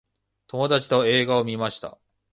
[0.47, 1.99] 友達と映画を観ました。